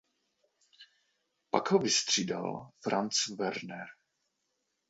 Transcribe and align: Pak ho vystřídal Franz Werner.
Pak 1.49 1.71
ho 1.71 1.79
vystřídal 1.79 2.69
Franz 2.83 3.27
Werner. 3.37 3.87